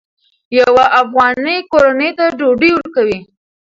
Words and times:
یوه 0.59 0.85
افغاني 1.01 1.55
کورنۍ 1.71 2.09
ته 2.17 2.25
ډوډۍ 2.39 2.71
ورکوئ. 2.73 3.15